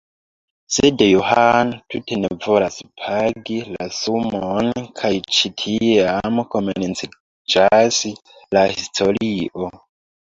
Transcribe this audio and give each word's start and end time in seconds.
Sed 0.75 1.01
Johano 1.07 1.75
tute 1.95 2.17
ne 2.21 2.31
volas 2.45 2.77
pagi 3.01 3.59
la 3.75 3.87
sumon 3.97 4.71
kaj 5.03 5.11
ĉi 5.37 5.53
tiam 5.63 6.43
komenciĝas 6.57 8.03
la 8.59 8.69
historio. 8.77 9.73